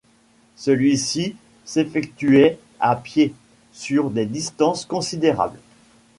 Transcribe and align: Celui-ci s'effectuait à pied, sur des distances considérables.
Celui-ci 0.55 1.35
s'effectuait 1.63 2.57
à 2.79 2.95
pied, 2.95 3.35
sur 3.71 4.09
des 4.09 4.25
distances 4.25 4.83
considérables. 4.83 5.59